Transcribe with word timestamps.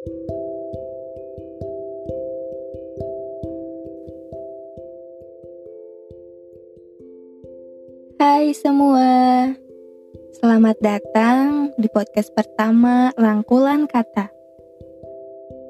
Hai 0.00 0.08
semua, 8.56 9.52
selamat 10.40 10.80
datang 10.80 11.76
di 11.76 11.92
podcast 11.92 12.32
pertama 12.32 13.12
Rangkulan 13.12 13.84
Kata. 13.84 14.32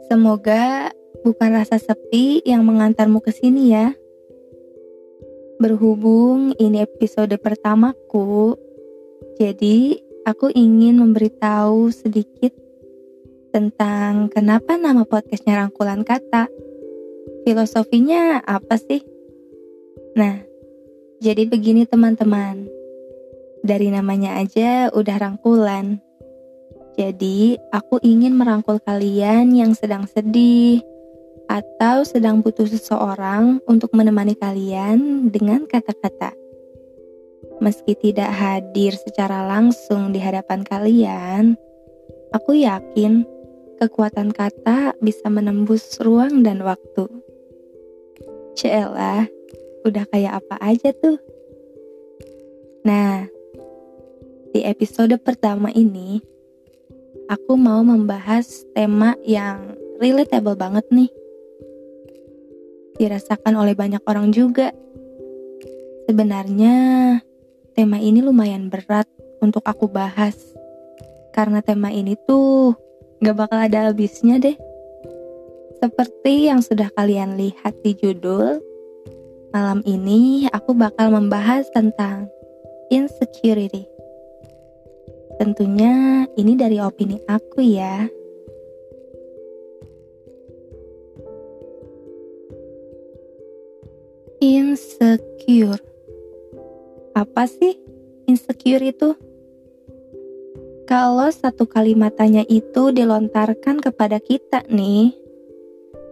Semoga 0.06 0.94
bukan 1.26 1.50
rasa 1.50 1.82
sepi 1.82 2.46
yang 2.46 2.62
mengantarmu 2.62 3.18
ke 3.18 3.34
sini 3.34 3.74
ya. 3.74 3.98
Berhubung 5.58 6.54
ini 6.62 6.86
episode 6.86 7.34
pertamaku, 7.42 8.54
jadi 9.42 9.98
aku 10.22 10.54
ingin 10.54 11.02
memberitahu 11.02 11.90
sedikit 11.90 12.69
tentang 13.50 14.30
kenapa 14.30 14.78
nama 14.78 15.02
podcastnya 15.02 15.58
Rangkulan 15.58 16.06
Kata. 16.06 16.46
Filosofinya 17.42 18.38
apa 18.46 18.78
sih? 18.78 19.02
Nah, 20.14 20.38
jadi 21.18 21.50
begini 21.50 21.84
teman-teman, 21.84 22.70
dari 23.66 23.90
namanya 23.90 24.38
aja 24.38 24.88
udah 24.94 25.16
rangkulan. 25.18 25.98
Jadi 26.94 27.58
aku 27.74 27.98
ingin 28.06 28.38
merangkul 28.38 28.78
kalian 28.82 29.50
yang 29.54 29.74
sedang 29.74 30.06
sedih 30.06 30.82
atau 31.50 32.06
sedang 32.06 32.46
butuh 32.46 32.70
seseorang 32.70 33.58
untuk 33.66 33.90
menemani 33.90 34.38
kalian 34.38 35.26
dengan 35.34 35.66
kata-kata. 35.66 36.38
Meski 37.58 37.98
tidak 37.98 38.30
hadir 38.30 38.94
secara 38.94 39.44
langsung 39.44 40.14
di 40.14 40.22
hadapan 40.22 40.62
kalian, 40.62 41.58
aku 42.30 42.62
yakin 42.62 43.26
kekuatan 43.80 44.36
kata 44.36 44.92
bisa 45.00 45.32
menembus 45.32 45.96
ruang 46.04 46.44
dan 46.44 46.60
waktu. 46.60 47.08
Celah, 48.52 49.24
udah 49.88 50.04
kayak 50.12 50.44
apa 50.44 50.60
aja 50.60 50.92
tuh. 50.92 51.16
Nah, 52.84 53.24
di 54.52 54.60
episode 54.68 55.16
pertama 55.24 55.72
ini, 55.72 56.20
aku 57.32 57.56
mau 57.56 57.80
membahas 57.80 58.68
tema 58.76 59.16
yang 59.24 59.72
relatable 59.96 60.60
banget 60.60 60.84
nih. 60.92 61.10
Dirasakan 63.00 63.56
oleh 63.56 63.72
banyak 63.72 64.04
orang 64.04 64.28
juga. 64.28 64.76
Sebenarnya, 66.04 66.76
tema 67.72 67.96
ini 67.96 68.20
lumayan 68.20 68.68
berat 68.68 69.08
untuk 69.40 69.64
aku 69.64 69.88
bahas. 69.88 70.36
Karena 71.32 71.64
tema 71.64 71.88
ini 71.88 72.12
tuh 72.28 72.89
gak 73.20 73.36
bakal 73.36 73.58
ada 73.60 73.92
habisnya 73.92 74.40
deh. 74.40 74.56
Seperti 75.80 76.52
yang 76.52 76.60
sudah 76.60 76.92
kalian 76.92 77.40
lihat 77.40 77.72
di 77.80 77.96
judul, 77.96 78.60
Malam 79.50 79.82
ini 79.82 80.46
aku 80.46 80.78
bakal 80.78 81.10
membahas 81.10 81.66
tentang 81.74 82.30
insecurity. 82.86 83.82
Tentunya 85.42 86.22
ini 86.38 86.54
dari 86.54 86.78
opini 86.78 87.18
aku 87.26 87.58
ya. 87.58 88.06
Insecure. 94.38 95.82
Apa 97.18 97.50
sih 97.50 97.74
insecure 98.30 98.86
itu? 98.86 99.18
Kalau 100.90 101.30
satu 101.30 101.70
kalimat 101.70 102.10
tanya 102.18 102.42
itu 102.50 102.90
dilontarkan 102.90 103.78
kepada 103.78 104.18
kita 104.18 104.66
nih, 104.66 105.14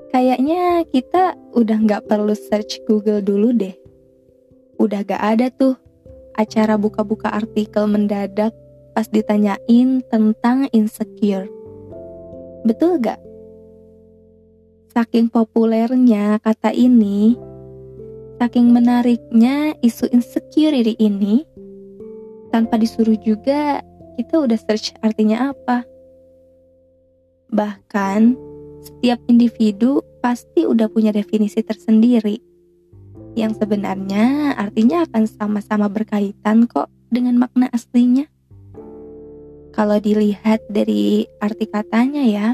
Kayaknya 0.09 0.89
kita 0.89 1.37
udah 1.53 1.79
nggak 1.85 2.09
perlu 2.09 2.33
search 2.33 2.81
Google 2.89 3.21
dulu 3.21 3.53
deh. 3.53 3.77
Udah 4.81 5.05
gak 5.05 5.21
ada 5.21 5.53
tuh 5.53 5.77
acara 6.33 6.81
buka-buka 6.81 7.29
artikel 7.29 7.85
mendadak 7.85 8.57
pas 8.97 9.05
ditanyain 9.05 10.01
tentang 10.09 10.65
insecure. 10.73 11.45
Betul 12.65 13.05
gak? 13.05 13.21
Saking 14.97 15.29
populernya 15.29 16.41
kata 16.41 16.73
ini, 16.73 17.37
saking 18.41 18.73
menariknya 18.73 19.77
isu 19.85 20.09
insecurity 20.09 20.97
ini, 20.97 21.45
tanpa 22.49 22.81
disuruh 22.81 23.19
juga 23.21 23.85
kita 24.19 24.43
udah 24.43 24.59
search 24.59 24.99
artinya 24.99 25.55
apa. 25.55 25.87
Bahkan 27.55 28.35
setiap 28.83 29.23
individu 29.31 30.03
pasti 30.19 30.67
udah 30.67 30.91
punya 30.91 31.15
definisi 31.15 31.63
tersendiri 31.63 32.43
yang 33.39 33.55
sebenarnya 33.55 34.59
artinya 34.59 35.07
akan 35.07 35.25
sama-sama 35.31 35.87
berkaitan 35.87 36.67
kok 36.67 36.91
dengan 37.07 37.39
makna 37.39 37.71
aslinya. 37.71 38.27
Kalau 39.71 40.03
dilihat 40.03 40.67
dari 40.67 41.23
arti 41.39 41.71
katanya 41.71 42.27
ya, 42.27 42.49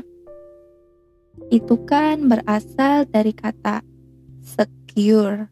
itu 1.48 1.80
kan 1.88 2.28
berasal 2.28 3.08
dari 3.08 3.32
kata 3.32 3.80
secure 4.44 5.48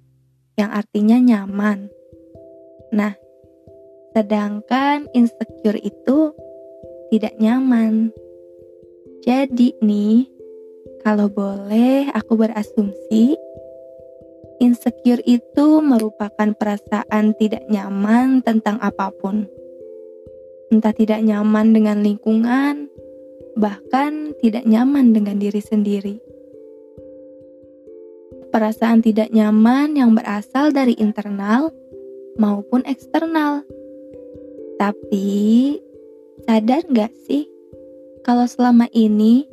yang 0.61 0.69
artinya 0.69 1.17
nyaman. 1.17 1.89
Nah, 2.93 3.17
sedangkan 4.13 5.09
insecure 5.17 5.81
itu 5.81 6.37
tidak 7.13 7.37
nyaman. 7.41 8.13
Jadi 9.25 9.77
nih, 9.81 10.29
kalau 11.05 11.29
boleh, 11.29 12.09
aku 12.15 12.37
berasumsi 12.39 13.37
insecure 14.63 15.19
itu 15.27 15.83
merupakan 15.83 16.55
perasaan 16.55 17.35
tidak 17.35 17.67
nyaman 17.67 18.47
tentang 18.47 18.79
apa 18.79 19.11
pun. 19.11 19.51
Entah 20.71 20.95
tidak 20.95 21.21
nyaman 21.21 21.75
dengan 21.75 22.01
lingkungan, 22.01 22.87
bahkan 23.59 24.33
tidak 24.39 24.65
nyaman 24.65 25.13
dengan 25.13 25.37
diri 25.37 25.61
sendiri. 25.61 26.17
Perasaan 28.55 29.03
tidak 29.03 29.35
nyaman 29.35 29.99
yang 29.99 30.15
berasal 30.15 30.71
dari 30.71 30.95
internal 30.97 31.75
maupun 32.39 32.87
eksternal. 32.87 33.67
Tapi, 34.77 35.79
sadar 36.45 36.83
gak 36.91 37.13
sih 37.27 37.49
kalau 38.23 38.47
selama 38.47 38.87
ini 38.95 39.47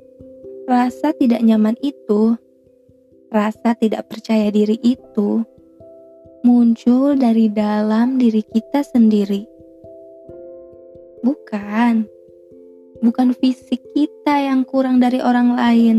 Rasa 0.70 1.18
tidak 1.18 1.42
nyaman 1.42 1.74
itu, 1.82 2.38
rasa 3.34 3.74
tidak 3.74 4.06
percaya 4.06 4.54
diri 4.54 4.78
itu, 4.86 5.42
muncul 6.46 7.18
dari 7.18 7.50
dalam 7.50 8.22
diri 8.22 8.46
kita 8.46 8.86
sendiri. 8.86 9.50
Bukan, 11.26 12.06
bukan 13.02 13.34
fisik 13.34 13.82
kita 13.98 14.46
yang 14.46 14.62
kurang 14.62 15.02
dari 15.02 15.18
orang 15.26 15.58
lain, 15.58 15.98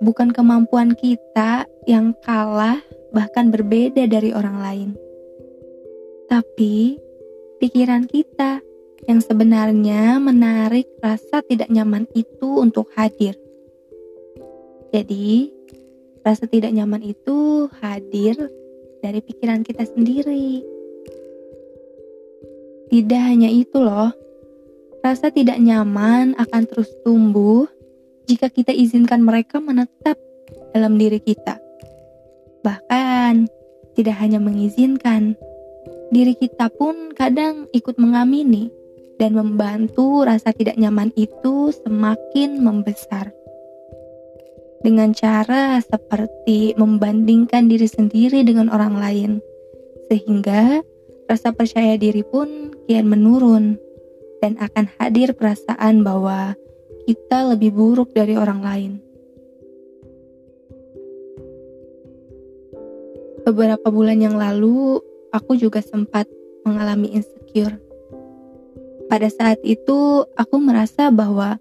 bukan 0.00 0.32
kemampuan 0.32 0.96
kita 0.96 1.68
yang 1.84 2.16
kalah, 2.24 2.80
bahkan 3.12 3.52
berbeda 3.52 4.08
dari 4.08 4.32
orang 4.32 4.56
lain, 4.56 4.88
tapi 6.32 6.96
pikiran 7.58 8.06
kita 8.06 8.62
yang 9.06 9.20
sebenarnya 9.22 10.18
menarik 10.18 10.86
rasa 10.98 11.42
tidak 11.46 11.70
nyaman 11.70 12.06
itu 12.14 12.58
untuk 12.58 12.90
hadir. 12.94 13.38
Jadi, 14.90 15.52
rasa 16.24 16.48
tidak 16.48 16.72
nyaman 16.72 17.04
itu 17.04 17.68
hadir 17.78 18.34
dari 19.04 19.20
pikiran 19.22 19.62
kita 19.62 19.84
sendiri. 19.86 20.64
Tidak 22.88 23.22
hanya 23.22 23.52
itu, 23.52 23.78
loh, 23.78 24.10
rasa 25.04 25.28
tidak 25.28 25.60
nyaman 25.60 26.32
akan 26.40 26.62
terus 26.64 26.88
tumbuh 27.04 27.68
jika 28.24 28.48
kita 28.48 28.72
izinkan 28.72 29.20
mereka 29.20 29.60
menetap 29.60 30.16
dalam 30.72 30.96
diri 30.96 31.20
kita. 31.20 31.60
Bahkan, 32.64 33.46
tidak 33.92 34.16
hanya 34.18 34.40
mengizinkan, 34.40 35.36
diri 36.08 36.34
kita 36.36 36.72
pun 36.72 37.12
kadang 37.12 37.68
ikut 37.76 38.00
mengamini 38.00 38.72
dan 39.18 39.34
membantu 39.34 40.22
rasa 40.24 40.54
tidak 40.54 40.78
nyaman 40.78 41.12
itu 41.18 41.74
semakin 41.84 42.62
membesar. 42.62 43.34
Dengan 44.78 45.10
cara 45.10 45.82
seperti 45.82 46.78
membandingkan 46.78 47.66
diri 47.66 47.90
sendiri 47.90 48.46
dengan 48.46 48.70
orang 48.70 48.94
lain, 48.94 49.30
sehingga 50.06 50.86
rasa 51.26 51.50
percaya 51.50 51.98
diri 51.98 52.22
pun 52.22 52.72
kian 52.86 53.10
menurun 53.10 53.74
dan 54.38 54.54
akan 54.62 54.86
hadir 54.96 55.34
perasaan 55.34 56.06
bahwa 56.06 56.54
kita 57.10 57.52
lebih 57.52 57.74
buruk 57.74 58.14
dari 58.14 58.38
orang 58.38 58.60
lain. 58.62 58.92
Beberapa 63.42 63.88
bulan 63.90 64.22
yang 64.22 64.36
lalu, 64.38 65.02
aku 65.32 65.56
juga 65.56 65.80
sempat 65.84 66.28
mengalami 66.64 67.16
insecure 67.16 67.78
pada 69.08 69.32
saat 69.32 69.56
itu, 69.64 70.28
aku 70.36 70.60
merasa 70.60 71.08
bahwa 71.08 71.56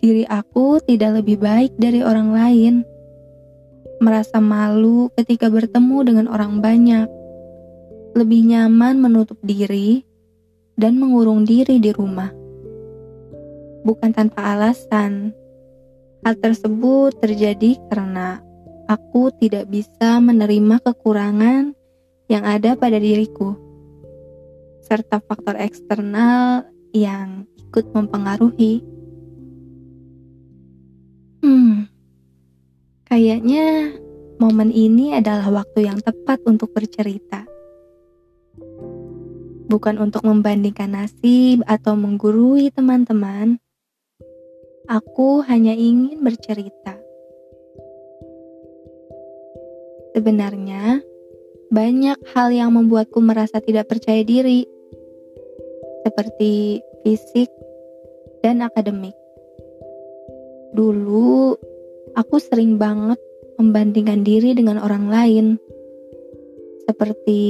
diri 0.00 0.24
aku 0.24 0.80
tidak 0.80 1.20
lebih 1.20 1.36
baik 1.36 1.76
dari 1.76 2.00
orang 2.00 2.32
lain. 2.32 2.74
Merasa 4.00 4.40
malu 4.40 5.12
ketika 5.12 5.52
bertemu 5.52 5.98
dengan 6.08 6.26
orang 6.32 6.64
banyak. 6.64 7.04
Lebih 8.16 8.48
nyaman 8.48 8.96
menutup 8.96 9.36
diri 9.44 10.08
dan 10.80 10.96
mengurung 10.96 11.44
diri 11.44 11.76
di 11.76 11.92
rumah. 11.92 12.32
Bukan 13.84 14.16
tanpa 14.16 14.56
alasan. 14.56 15.36
Hal 16.24 16.40
tersebut 16.40 17.12
terjadi 17.20 17.76
karena 17.92 18.40
aku 18.88 19.36
tidak 19.36 19.68
bisa 19.68 20.16
menerima 20.16 20.80
kekurangan 20.80 21.76
yang 22.30 22.46
ada 22.46 22.78
pada 22.78 22.94
diriku, 23.02 23.58
serta 24.86 25.18
faktor 25.18 25.58
eksternal 25.58 26.62
yang 26.94 27.42
ikut 27.58 27.90
mempengaruhi. 27.90 28.86
Hmm, 31.42 31.90
kayaknya 33.10 33.98
momen 34.38 34.70
ini 34.70 35.18
adalah 35.18 35.50
waktu 35.50 35.90
yang 35.90 35.98
tepat 35.98 36.38
untuk 36.46 36.70
bercerita. 36.70 37.50
Bukan 39.66 39.98
untuk 39.98 40.22
membandingkan 40.22 40.94
nasib 40.94 41.66
atau 41.66 41.98
menggurui 41.98 42.70
teman-teman. 42.70 43.58
Aku 44.86 45.42
hanya 45.46 45.74
ingin 45.74 46.22
bercerita. 46.22 46.98
Sebenarnya, 50.10 50.98
banyak 51.70 52.18
hal 52.34 52.50
yang 52.50 52.74
membuatku 52.74 53.22
merasa 53.22 53.62
tidak 53.62 53.86
percaya 53.86 54.26
diri, 54.26 54.66
seperti 56.02 56.82
fisik 57.06 57.46
dan 58.42 58.66
akademik. 58.66 59.14
Dulu, 60.74 61.54
aku 62.18 62.36
sering 62.42 62.74
banget 62.74 63.22
membandingkan 63.58 64.26
diri 64.26 64.54
dengan 64.54 64.82
orang 64.82 65.06
lain. 65.06 65.46
Seperti, 66.90 67.42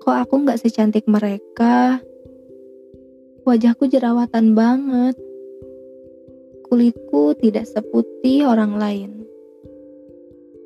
kok 0.00 0.16
aku 0.24 0.48
gak 0.48 0.60
secantik 0.64 1.04
mereka? 1.04 2.00
Wajahku 3.44 3.84
jerawatan 3.84 4.56
banget. 4.56 5.16
Kulitku 6.64 7.36
tidak 7.36 7.68
seputih 7.68 8.48
orang 8.48 8.80
lain. 8.80 9.10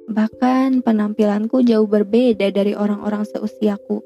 Bahkan 0.08 0.81
penampilanku 0.81 1.60
jauh 1.69 1.84
berbeda 1.84 2.49
dari 2.49 2.72
orang-orang 2.72 3.28
seusiaku. 3.28 4.00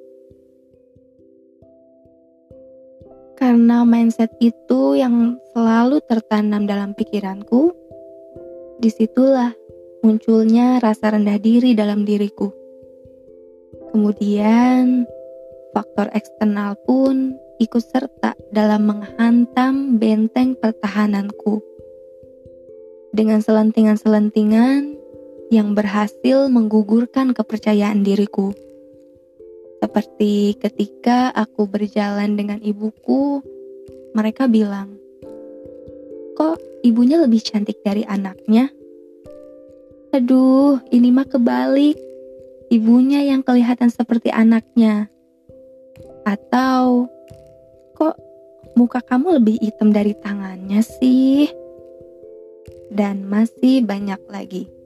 Karena 3.39 3.83
mindset 3.83 4.31
itu 4.39 4.99
yang 4.99 5.39
selalu 5.55 6.03
tertanam 6.07 6.67
dalam 6.67 6.95
pikiranku, 6.95 7.75
di 8.79 8.91
situlah 8.91 9.55
munculnya 10.03 10.83
rasa 10.83 11.15
rendah 11.15 11.39
diri 11.39 11.75
dalam 11.75 12.03
diriku. 12.03 12.51
Kemudian, 13.91 15.07
faktor 15.75 16.11
eksternal 16.15 16.79
pun 16.83 17.39
ikut 17.63 17.83
serta 17.83 18.35
dalam 18.51 18.91
menghantam 18.91 19.99
benteng 20.03 20.59
pertahananku. 20.59 21.63
Dengan 23.13 23.45
selentingan-selentingan 23.45 25.02
yang 25.53 25.77
berhasil 25.77 26.49
menggugurkan 26.49 27.37
kepercayaan 27.37 28.01
diriku. 28.01 28.57
Seperti 29.85 30.57
ketika 30.57 31.29
aku 31.29 31.69
berjalan 31.69 32.41
dengan 32.41 32.57
ibuku, 32.65 33.45
mereka 34.17 34.49
bilang, 34.49 34.97
"Kok 36.41 36.57
ibunya 36.89 37.21
lebih 37.21 37.45
cantik 37.45 37.85
dari 37.85 38.01
anaknya?" 38.09 38.73
Aduh, 40.17 40.81
ini 40.89 41.13
mah 41.13 41.29
kebalik. 41.29 42.01
Ibunya 42.73 43.21
yang 43.29 43.45
kelihatan 43.45 43.93
seperti 43.93 44.33
anaknya. 44.33 45.13
Atau, 46.25 47.13
kok 47.93 48.17
muka 48.73 49.05
kamu 49.05 49.41
lebih 49.41 49.61
hitam 49.61 49.93
dari 49.93 50.17
tangannya 50.17 50.81
sih? 50.81 51.53
Dan 52.89 53.29
masih 53.29 53.85
banyak 53.85 54.21
lagi. 54.29 54.82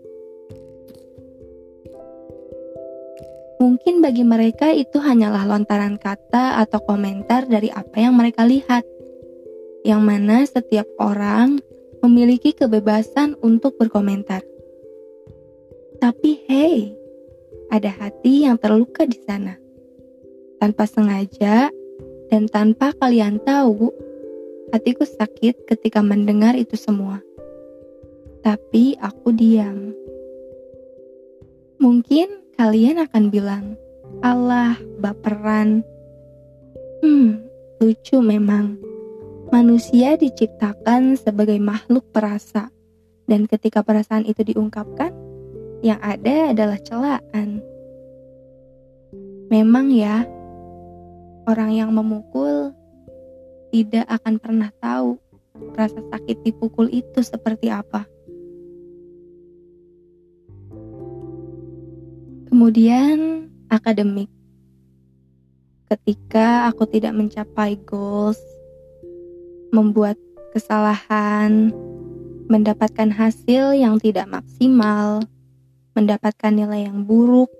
Mungkin 3.57 4.05
bagi 4.05 4.21
mereka 4.21 4.69
itu 4.69 5.01
hanyalah 5.01 5.49
lontaran 5.49 5.97
kata 5.97 6.61
atau 6.61 6.77
komentar 6.85 7.49
dari 7.49 7.73
apa 7.73 7.97
yang 7.97 8.13
mereka 8.13 8.45
lihat, 8.45 8.85
yang 9.81 10.05
mana 10.05 10.45
setiap 10.45 10.85
orang 11.01 11.57
memiliki 12.05 12.53
kebebasan 12.53 13.33
untuk 13.41 13.81
berkomentar. 13.81 14.45
Tapi 15.97 16.45
hey, 16.45 16.93
ada 17.73 17.89
hati 17.89 18.45
yang 18.45 18.61
terluka 18.61 19.09
di 19.09 19.17
sana. 19.25 19.57
Tanpa 20.61 20.85
sengaja 20.85 21.73
dan 22.29 22.53
tanpa 22.53 22.93
kalian 23.01 23.41
tahu, 23.41 23.89
hatiku 24.77 25.09
sakit 25.09 25.65
ketika 25.65 26.05
mendengar 26.05 26.53
itu 26.61 26.77
semua. 26.77 27.25
Tapi 28.45 29.01
aku 29.01 29.33
diam. 29.33 29.97
Mungkin 31.81 32.46
kalian 32.57 33.05
akan 33.05 33.29
bilang, 33.29 33.77
Allah 34.25 34.81
baperan. 34.99 35.85
Hmm, 37.05 37.45
lucu 37.79 38.19
memang. 38.25 38.81
Manusia 39.53 40.19
diciptakan 40.19 41.15
sebagai 41.15 41.61
makhluk 41.63 42.11
perasa, 42.11 42.73
dan 43.31 43.47
ketika 43.47 43.85
perasaan 43.85 44.27
itu 44.27 44.43
diungkapkan, 44.43 45.15
yang 45.85 46.01
ada 46.03 46.51
adalah 46.51 46.81
celaan. 46.83 47.63
Memang 49.47 49.95
ya, 49.95 50.27
orang 51.47 51.71
yang 51.79 51.95
memukul 51.95 52.75
tidak 53.71 54.09
akan 54.11 54.43
pernah 54.43 54.71
tahu 54.83 55.21
rasa 55.79 56.03
sakit 56.11 56.43
dipukul 56.43 56.91
itu 56.91 57.23
seperti 57.23 57.71
apa. 57.71 58.09
Kemudian 62.57 63.53
akademik. 63.69 64.33
Ketika 65.93 66.65
aku 66.73 66.89
tidak 66.89 67.13
mencapai 67.13 67.77
goals, 67.85 68.41
membuat 69.77 70.17
kesalahan, 70.57 71.69
mendapatkan 72.49 73.13
hasil 73.13 73.77
yang 73.77 74.01
tidak 74.01 74.25
maksimal, 74.33 75.21
mendapatkan 75.93 76.49
nilai 76.49 76.89
yang 76.89 77.05
buruk, 77.05 77.53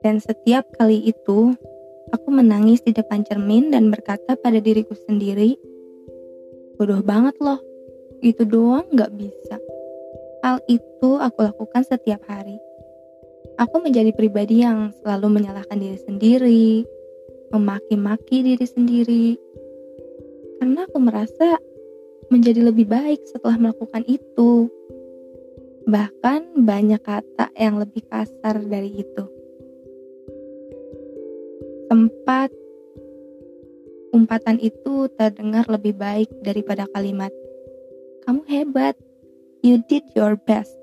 dan 0.00 0.16
setiap 0.16 0.64
kali 0.80 1.12
itu 1.12 1.52
aku 2.08 2.28
menangis 2.32 2.80
di 2.80 2.96
depan 2.96 3.20
cermin 3.20 3.68
dan 3.68 3.92
berkata 3.92 4.32
pada 4.40 4.64
diriku 4.64 4.96
sendiri, 4.96 5.60
bodoh 6.80 7.04
banget 7.04 7.36
loh, 7.36 7.60
itu 8.24 8.48
doang 8.48 8.88
gak 8.96 9.12
bisa. 9.12 9.60
Hal 10.40 10.64
itu 10.72 11.20
aku 11.20 11.52
lakukan 11.52 11.84
setiap 11.84 12.24
hari. 12.24 12.56
Aku 13.60 13.84
menjadi 13.84 14.16
pribadi 14.16 14.64
yang 14.64 14.94
selalu 15.04 15.40
menyalahkan 15.40 15.76
diri 15.76 15.98
sendiri, 16.00 16.68
memaki-maki 17.52 18.40
diri 18.40 18.64
sendiri, 18.64 19.36
karena 20.56 20.88
aku 20.88 20.98
merasa 21.02 21.60
menjadi 22.32 22.72
lebih 22.72 22.88
baik 22.88 23.20
setelah 23.28 23.60
melakukan 23.60 24.08
itu. 24.08 24.72
Bahkan 25.84 26.64
banyak 26.64 27.02
kata 27.04 27.52
yang 27.58 27.76
lebih 27.76 28.06
kasar 28.08 28.62
dari 28.64 29.04
itu. 29.04 29.24
Tempat 31.92 32.48
umpatan 34.16 34.56
itu 34.64 35.12
terdengar 35.12 35.68
lebih 35.68 35.92
baik 35.92 36.32
daripada 36.40 36.88
kalimat, 36.96 37.34
"Kamu 38.24 38.48
hebat, 38.48 38.96
you 39.60 39.82
did 39.90 40.04
your 40.16 40.40
best." 40.48 40.81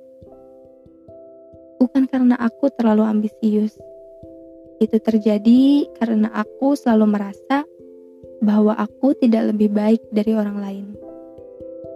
Bukan 1.89 2.05
karena 2.05 2.37
aku 2.37 2.69
terlalu 2.69 3.01
ambisius. 3.01 3.73
Itu 4.77 5.01
terjadi 5.01 5.89
karena 5.97 6.29
aku 6.29 6.77
selalu 6.77 7.17
merasa 7.17 7.65
bahwa 8.45 8.77
aku 8.77 9.17
tidak 9.17 9.49
lebih 9.49 9.73
baik 9.73 9.97
dari 10.13 10.37
orang 10.37 10.57
lain. 10.61 10.85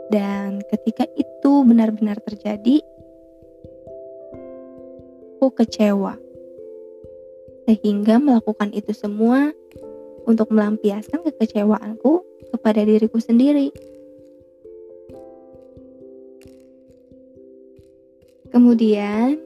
Dan 0.09 0.65
ketika 0.65 1.05
itu 1.13 1.61
benar-benar 1.61 2.17
terjadi, 2.25 2.81
aku 5.37 5.53
kecewa. 5.61 6.17
Sehingga 7.69 8.17
melakukan 8.17 8.73
itu 8.73 8.97
semua 8.97 9.53
untuk 10.25 10.49
melampiaskan 10.49 11.21
kekecewaanku 11.21 12.25
kepada 12.49 12.81
diriku 12.81 13.21
sendiri. 13.21 13.69
Kemudian, 18.49 19.42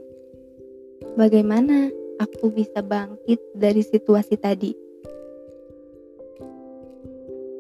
bagaimana 1.17 1.89
aku 2.21 2.53
bisa 2.53 2.85
bangkit 2.85 3.41
dari 3.57 3.81
situasi 3.81 4.37
tadi. 4.37 4.71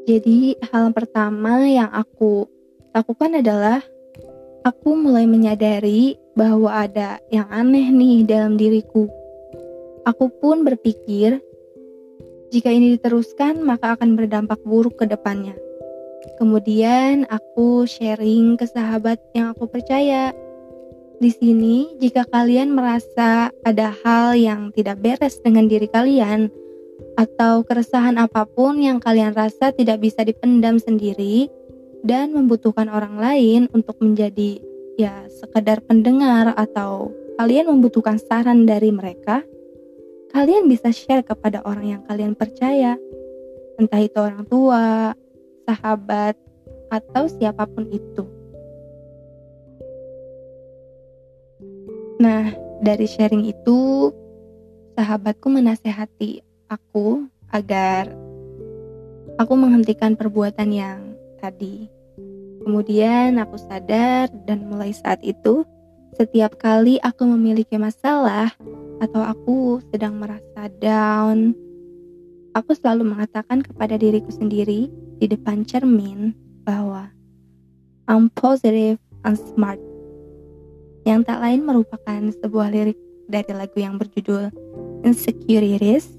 Jadi, 0.07 0.55
hal 0.71 0.95
pertama 0.95 1.67
yang 1.67 1.91
aku 1.91 2.47
lakukan 2.95 3.43
adalah 3.43 3.83
aku 4.63 4.95
mulai 4.95 5.27
menyadari 5.27 6.15
bahwa 6.31 6.71
ada 6.71 7.19
yang 7.27 7.49
aneh 7.51 7.91
nih 7.91 8.23
dalam 8.23 8.55
diriku. 8.55 9.11
Aku 10.07 10.31
pun 10.31 10.63
berpikir, 10.63 11.43
jika 12.55 12.71
ini 12.71 12.95
diteruskan, 12.95 13.59
maka 13.59 13.99
akan 13.99 14.15
berdampak 14.15 14.63
buruk 14.63 15.03
ke 15.03 15.05
depannya. 15.11 15.59
Kemudian, 16.39 17.27
aku 17.27 17.83
sharing 17.83 18.55
ke 18.55 18.63
sahabat 18.63 19.19
yang 19.35 19.51
aku 19.51 19.67
percaya. 19.67 20.31
Di 21.17 21.33
sini, 21.33 21.97
jika 21.97 22.29
kalian 22.29 22.77
merasa 22.77 23.49
ada 23.65 23.89
hal 24.05 24.37
yang 24.37 24.69
tidak 24.69 25.01
beres 25.01 25.41
dengan 25.41 25.65
diri 25.65 25.89
kalian, 25.89 26.53
atau 27.17 27.65
keresahan 27.65 28.21
apa 28.21 28.45
pun 28.45 28.77
yang 28.77 29.01
kalian 29.01 29.33
rasa 29.33 29.73
tidak 29.73 30.05
bisa 30.05 30.21
dipendam 30.21 30.77
sendiri 30.77 31.49
dan 32.05 32.37
membutuhkan 32.37 32.85
orang 32.85 33.17
lain 33.17 33.65
untuk 33.73 33.97
menjadi 33.97 34.61
ya 34.97 35.25
sekedar 35.29 35.81
pendengar 35.81 36.53
atau 36.53 37.09
kalian 37.41 37.73
membutuhkan 37.73 38.21
saran 38.21 38.69
dari 38.69 38.93
mereka, 38.93 39.41
kalian 40.29 40.69
bisa 40.69 40.93
share 40.93 41.25
kepada 41.25 41.65
orang 41.65 41.97
yang 41.97 42.01
kalian 42.05 42.37
percaya. 42.37 42.93
Entah 43.81 44.01
itu 44.01 44.17
orang 44.21 44.45
tua, 44.45 45.17
sahabat, 45.65 46.37
atau 46.93 47.25
siapa 47.25 47.65
pun 47.65 47.89
itu. 47.89 48.36
Nah, 52.27 52.51
dari 52.83 53.07
sharing 53.07 53.47
itu, 53.47 54.11
sahabatku 54.99 55.47
menasehati 55.47 56.43
aku 56.67 57.23
agar 57.55 58.11
aku 59.39 59.55
menghentikan 59.55 60.19
perbuatan 60.19 60.75
yang 60.75 61.15
tadi. 61.39 61.87
Kemudian 62.67 63.39
aku 63.39 63.55
sadar 63.55 64.27
dan 64.43 64.67
mulai 64.67 64.91
saat 64.91 65.23
itu 65.23 65.63
setiap 66.19 66.59
kali 66.59 66.99
aku 66.99 67.23
memiliki 67.23 67.79
masalah 67.79 68.51
atau 68.99 69.23
aku 69.23 69.79
sedang 69.87 70.19
merasa 70.19 70.67
down, 70.83 71.55
aku 72.51 72.75
selalu 72.75 73.07
mengatakan 73.15 73.63
kepada 73.63 73.95
diriku 73.95 74.35
sendiri 74.35 74.91
di 75.15 75.25
depan 75.31 75.63
cermin 75.63 76.35
bahwa 76.67 77.07
I'm 78.11 78.27
positive 78.35 78.99
and 79.23 79.39
smart. 79.39 79.86
Yang 81.07 81.23
tak 81.23 81.39
lain 81.39 81.63
merupakan 81.63 82.19
sebuah 82.43 82.67
lirik 82.67 82.99
dari 83.31 83.51
lagu 83.55 83.79
yang 83.79 83.95
berjudul 83.95 84.51
Insecurities 85.07 86.11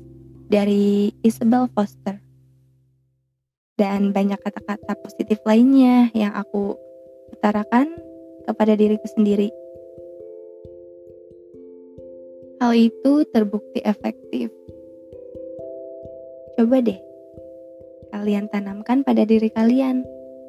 dari 0.49 1.13
Isabel 1.21 1.69
Foster. 1.77 2.17
Dan 3.77 4.17
banyak 4.17 4.41
kata-kata 4.41 4.97
positif 5.05 5.45
lainnya 5.45 6.09
yang 6.17 6.33
aku 6.33 6.73
utarakan 7.37 8.01
kepada 8.49 8.73
diriku 8.81 9.05
sendiri. 9.13 9.53
Hal 12.65 12.73
itu 12.73 13.29
terbukti 13.29 13.85
efektif. 13.85 14.49
Coba 16.57 16.81
deh, 16.81 16.97
kalian 18.09 18.49
tanamkan 18.49 19.05
pada 19.05 19.29
diri 19.29 19.53
kalian 19.53 20.03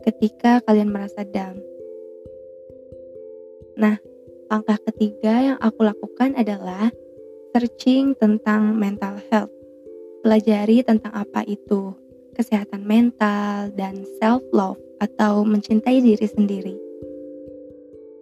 ketika 0.08 0.64
kalian 0.64 0.90
merasa 0.96 1.28
down. 1.28 1.60
Nah, 3.78 4.02
langkah 4.50 4.82
ketiga 4.90 5.54
yang 5.54 5.58
aku 5.62 5.86
lakukan 5.86 6.34
adalah 6.34 6.90
searching 7.54 8.18
tentang 8.18 8.74
mental 8.76 9.22
health 9.30 9.54
pelajari 10.22 10.84
tentang 10.84 11.16
apa 11.16 11.48
itu 11.48 11.96
kesehatan 12.36 12.84
mental 12.84 13.72
dan 13.76 14.04
self 14.20 14.44
love 14.52 14.80
atau 15.00 15.44
mencintai 15.48 16.04
diri 16.04 16.28
sendiri. 16.28 16.76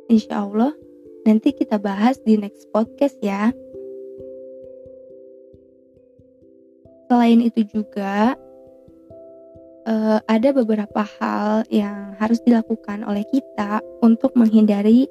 Insya 0.08 0.46
Allah, 0.46 0.74
nanti 1.26 1.52
kita 1.54 1.82
bahas 1.82 2.18
di 2.22 2.38
next 2.38 2.70
podcast 2.74 3.18
ya. 3.22 3.52
Selain 7.08 7.40
itu 7.40 7.64
juga, 7.72 8.36
uh, 9.88 10.20
ada 10.28 10.50
beberapa 10.52 11.02
hal 11.20 11.64
yang 11.72 12.16
harus 12.20 12.40
dilakukan 12.44 13.04
oleh 13.08 13.24
kita 13.32 13.80
untuk 14.04 14.36
menghindari 14.36 15.08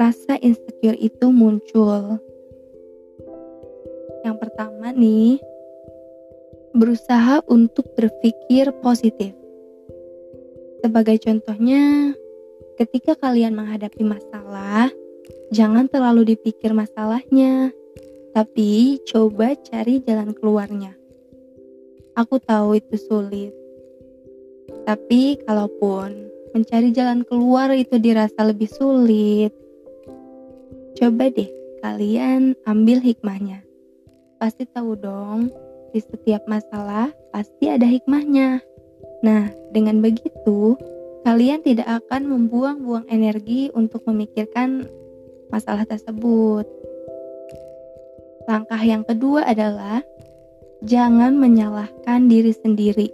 rasa 0.00 0.40
insecure 0.40 0.96
itu 0.96 1.28
muncul. 1.28 2.16
Yang 4.24 4.36
pertama 4.40 4.96
nih, 4.96 5.36
berusaha 6.72 7.44
untuk 7.44 7.92
berpikir 7.92 8.72
positif. 8.80 9.36
Sebagai 10.80 11.20
contohnya, 11.20 12.16
ketika 12.80 13.12
kalian 13.12 13.52
menghadapi 13.52 14.00
masalah, 14.00 14.88
jangan 15.52 15.84
terlalu 15.92 16.32
dipikir 16.32 16.72
masalahnya, 16.72 17.68
tapi 18.32 19.04
coba 19.04 19.52
cari 19.60 20.00
jalan 20.00 20.32
keluarnya. 20.32 20.96
Aku 22.16 22.40
tahu 22.40 22.80
itu 22.80 22.96
sulit, 22.96 23.52
tapi 24.88 25.36
kalaupun 25.44 26.32
mencari 26.56 26.88
jalan 26.88 27.20
keluar 27.28 27.68
itu 27.76 28.00
dirasa 28.00 28.40
lebih 28.48 28.66
sulit, 28.66 29.59
coba 31.00 31.32
deh 31.32 31.48
kalian 31.80 32.52
ambil 32.68 33.00
hikmahnya. 33.00 33.64
Pasti 34.36 34.68
tahu 34.68 35.00
dong 35.00 35.48
di 35.96 36.00
setiap 36.04 36.44
masalah 36.44 37.08
pasti 37.32 37.72
ada 37.72 37.88
hikmahnya. 37.88 38.60
Nah, 39.24 39.48
dengan 39.72 40.04
begitu, 40.04 40.76
kalian 41.24 41.64
tidak 41.64 41.88
akan 41.88 42.28
membuang-buang 42.28 43.08
energi 43.08 43.72
untuk 43.72 44.04
memikirkan 44.04 44.84
masalah 45.48 45.88
tersebut. 45.88 46.68
Langkah 48.44 48.80
yang 48.84 49.00
kedua 49.08 49.48
adalah 49.48 50.04
jangan 50.84 51.32
menyalahkan 51.36 52.28
diri 52.28 52.52
sendiri. 52.52 53.08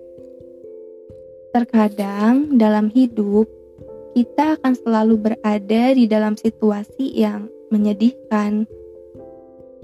Terkadang 1.55 2.59
dalam 2.59 2.91
hidup, 2.91 3.47
kita 4.19 4.59
akan 4.59 4.75
selalu 4.75 5.15
berada 5.23 5.95
di 5.95 6.05
dalam 6.11 6.35
situasi 6.35 7.15
yang 7.15 7.47
menyedihkan, 7.71 8.67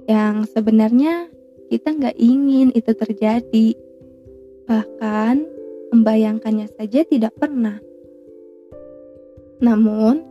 yang 0.06 0.44
sebenarnya 0.50 1.30
kita 1.70 1.94
nggak 1.94 2.16
ingin 2.18 2.74
itu 2.74 2.92
terjadi. 2.92 3.68
Bahkan 4.66 5.34
membayangkannya 5.92 6.72
saja 6.72 7.04
tidak 7.04 7.36
pernah. 7.36 7.78
Namun, 9.62 10.24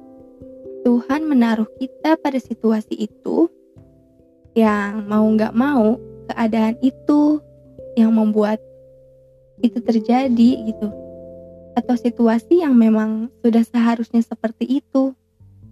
Tuhan 0.81 1.29
menaruh 1.29 1.69
kita 1.77 2.17
pada 2.17 2.41
situasi 2.41 2.97
itu 3.05 3.47
yang 4.57 5.05
mau 5.07 5.23
nggak 5.23 5.53
mau 5.53 5.95
keadaan 6.27 6.75
itu 6.81 7.39
yang 7.95 8.11
membuat 8.11 8.59
itu 9.61 9.77
terjadi 9.77 10.49
gitu 10.67 10.89
atau 11.77 11.95
situasi 11.95 12.65
yang 12.65 12.75
memang 12.75 13.31
sudah 13.39 13.63
seharusnya 13.63 14.19
seperti 14.19 14.83
itu 14.83 15.15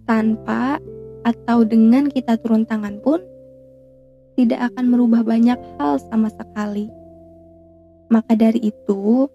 tanpa 0.08 0.80
atau 1.26 1.64
dengan 1.66 2.08
kita 2.08 2.40
turun 2.40 2.64
tangan 2.64 3.00
pun 3.04 3.20
tidak 4.40 4.72
akan 4.72 4.88
merubah 4.88 5.20
banyak 5.20 5.58
hal 5.76 6.00
sama 6.08 6.32
sekali. 6.32 6.88
Maka 8.10 8.34
dari 8.34 8.72
itu, 8.72 9.28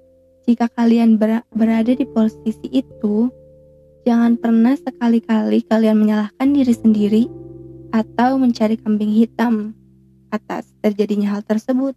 jika 0.44 0.68
kalian 0.68 1.16
ber 1.16 1.46
berada 1.54 1.94
di 1.94 2.04
posisi 2.10 2.68
itu, 2.74 3.30
jangan 4.04 4.36
pernah 4.36 4.76
sekali-kali 4.76 5.64
kalian 5.66 5.98
menyalahkan 6.02 6.48
diri 6.52 6.74
sendiri 6.74 7.24
atau 7.94 8.36
mencari 8.36 8.76
kambing 8.76 9.14
hitam 9.14 9.72
atas 10.34 10.68
terjadinya 10.84 11.38
hal 11.38 11.42
tersebut. 11.48 11.96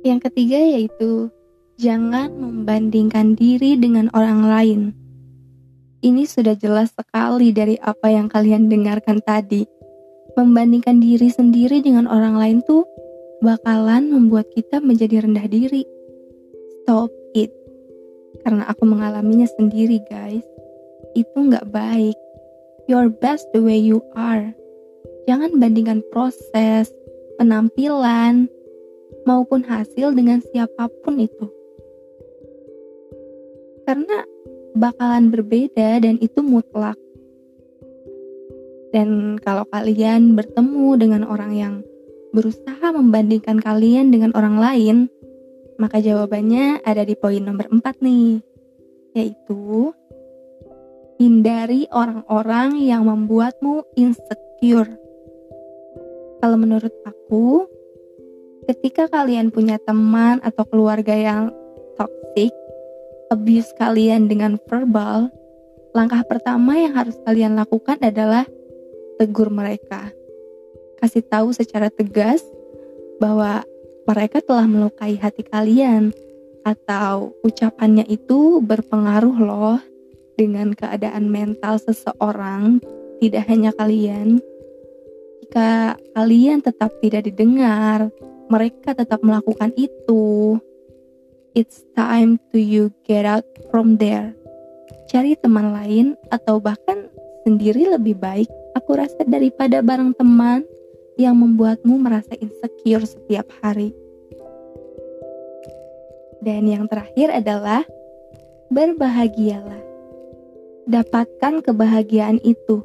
Yang 0.00 0.32
ketiga 0.32 0.58
yaitu 0.58 1.28
jangan 1.76 2.32
membandingkan 2.32 3.36
diri 3.36 3.76
dengan 3.76 4.08
orang 4.16 4.40
lain. 4.48 4.80
Ini 6.00 6.24
sudah 6.24 6.56
jelas 6.56 6.96
sekali 6.96 7.52
dari 7.52 7.76
apa 7.76 8.08
yang 8.08 8.32
kalian 8.32 8.72
dengarkan 8.72 9.20
tadi. 9.20 9.68
Membandingkan 10.32 10.96
diri 10.96 11.28
sendiri 11.28 11.84
dengan 11.84 12.08
orang 12.08 12.40
lain 12.40 12.58
tuh 12.64 12.88
bakalan 13.44 14.08
membuat 14.08 14.48
kita 14.56 14.80
menjadi 14.80 15.28
rendah 15.28 15.44
diri. 15.44 15.84
Stop 16.80 17.12
it. 17.36 17.52
Karena 18.40 18.64
aku 18.72 18.88
mengalaminya 18.88 19.44
sendiri 19.60 20.00
guys. 20.08 20.46
Itu 21.12 21.36
nggak 21.36 21.68
baik. 21.68 22.16
Your 22.88 23.12
best 23.12 23.44
the 23.52 23.60
way 23.60 23.76
you 23.76 24.00
are. 24.16 24.56
Jangan 25.28 25.60
bandingkan 25.60 26.00
proses, 26.08 26.88
penampilan, 27.36 28.48
maupun 29.28 29.60
hasil 29.68 30.16
dengan 30.16 30.40
siapa 30.48 30.88
pun 31.04 31.20
itu. 31.20 31.46
Karena 33.84 34.24
bakalan 34.76 35.30
berbeda 35.30 36.02
dan 36.02 36.18
itu 36.22 36.40
mutlak. 36.42 36.98
Dan 38.90 39.38
kalau 39.38 39.62
kalian 39.70 40.34
bertemu 40.34 40.98
dengan 40.98 41.22
orang 41.26 41.52
yang 41.54 41.74
berusaha 42.34 42.90
membandingkan 42.90 43.62
kalian 43.62 44.10
dengan 44.10 44.34
orang 44.34 44.58
lain, 44.58 44.96
Maka 45.80 45.96
jawabannya 46.04 46.84
ada 46.84 47.08
di 47.08 47.16
poin 47.16 47.40
nomor 47.40 47.64
4 47.72 48.04
nih, 48.04 48.44
yaitu 49.16 49.96
hindari 51.16 51.88
orang-orang 51.88 52.76
yang 52.84 53.08
membuatmu 53.08 53.88
insecure. 53.96 54.92
Kalau 56.44 56.60
menurut 56.60 56.92
aku, 57.08 57.64
ketika 58.68 59.08
kalian 59.08 59.48
punya 59.48 59.80
teman 59.80 60.44
atau 60.44 60.68
keluarga 60.68 61.16
yang 61.16 61.48
toxic, 61.96 62.52
abuse 63.30 63.70
kalian 63.78 64.26
dengan 64.26 64.58
verbal, 64.66 65.30
langkah 65.94 66.26
pertama 66.26 66.74
yang 66.74 66.98
harus 66.98 67.14
kalian 67.22 67.54
lakukan 67.54 67.96
adalah 68.02 68.42
tegur 69.22 69.54
mereka. 69.54 70.10
Kasih 70.98 71.22
tahu 71.24 71.54
secara 71.54 71.88
tegas 71.88 72.42
bahwa 73.22 73.62
mereka 74.04 74.42
telah 74.42 74.66
melukai 74.66 75.14
hati 75.14 75.46
kalian 75.46 76.10
atau 76.66 77.32
ucapannya 77.46 78.04
itu 78.10 78.58
berpengaruh 78.60 79.36
loh 79.38 79.78
dengan 80.34 80.74
keadaan 80.74 81.30
mental 81.30 81.78
seseorang, 81.78 82.82
tidak 83.22 83.46
hanya 83.46 83.70
kalian. 83.78 84.42
Jika 85.44 85.94
kalian 86.16 86.60
tetap 86.60 86.90
tidak 86.98 87.30
didengar, 87.30 88.10
mereka 88.50 88.92
tetap 88.92 89.22
melakukan 89.22 89.70
itu. 89.78 90.58
It's 91.54 91.82
time 91.98 92.38
to 92.54 92.58
you 92.62 92.94
get 93.02 93.26
out 93.26 93.46
from 93.74 93.98
there 93.98 94.40
cari 95.10 95.34
teman 95.34 95.74
lain 95.74 96.14
atau 96.30 96.62
bahkan 96.62 97.10
sendiri 97.42 97.90
lebih 97.98 98.14
baik 98.22 98.46
aku 98.78 98.94
rasa 98.94 99.26
daripada 99.26 99.82
bareng 99.82 100.14
teman 100.14 100.62
yang 101.18 101.34
membuatmu 101.34 101.98
merasa 101.98 102.38
insecure 102.38 103.02
setiap 103.02 103.50
hari. 103.58 103.90
Dan 106.40 106.70
yang 106.70 106.86
terakhir 106.86 107.34
adalah 107.34 107.82
berbahagialah. 108.70 109.82
Dapatkan 110.86 111.60
kebahagiaan 111.66 112.40
itu. 112.46 112.80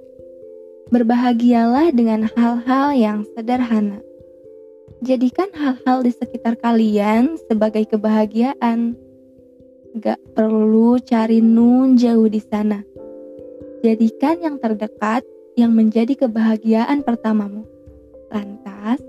Berbahagialah 0.92 1.94
dengan 1.96 2.28
hal-hal 2.36 2.92
yang 2.98 3.20
sederhana. 3.38 4.02
Jadikan 5.06 5.52
hal-hal 5.54 6.02
di 6.02 6.12
sekitar 6.12 6.58
kalian 6.58 7.38
sebagai 7.46 7.86
kebahagiaan 7.86 8.98
Gak 9.96 10.20
perlu 10.36 11.00
cari 11.00 11.40
nun 11.40 11.96
jauh 11.96 12.28
di 12.28 12.44
sana. 12.44 12.84
Jadikan 13.80 14.44
yang 14.44 14.60
terdekat 14.60 15.24
yang 15.56 15.72
menjadi 15.72 16.20
kebahagiaan 16.20 17.00
pertamamu. 17.00 17.64
Lantas, 18.28 19.00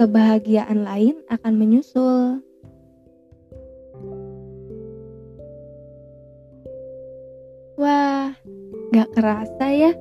kebahagiaan 0.00 0.80
lain 0.80 1.20
akan 1.28 1.52
menyusul. 1.60 2.40
Wah, 7.76 8.32
gak 8.96 9.12
kerasa 9.12 9.66
ya, 9.76 9.92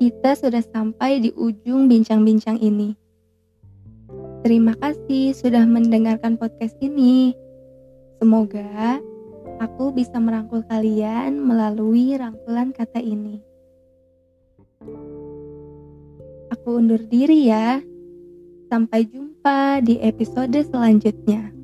kita 0.00 0.40
sudah 0.40 0.64
sampai 0.64 1.20
di 1.20 1.36
ujung 1.36 1.84
bincang-bincang 1.84 2.56
ini. 2.64 2.99
Terima 4.40 4.72
kasih 4.80 5.36
sudah 5.36 5.68
mendengarkan 5.68 6.40
podcast 6.40 6.72
ini. 6.80 7.36
Semoga 8.16 8.96
aku 9.60 9.92
bisa 9.92 10.16
merangkul 10.16 10.64
kalian 10.64 11.36
melalui 11.36 12.16
rangkulan 12.16 12.72
kata 12.72 13.04
ini. 13.04 13.44
Aku 16.56 16.80
undur 16.80 17.04
diri 17.04 17.52
ya. 17.52 17.84
Sampai 18.72 19.04
jumpa 19.12 19.84
di 19.84 20.00
episode 20.00 20.56
selanjutnya. 20.56 21.59